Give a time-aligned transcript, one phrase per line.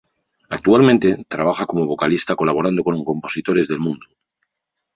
[0.49, 4.07] Actualmente trabaja como vocalista colaborando con compositores del mundo.